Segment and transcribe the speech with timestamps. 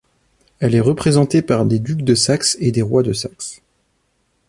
[0.57, 3.61] Elle est représentée par des ducs de Saxe et des rois de Saxe.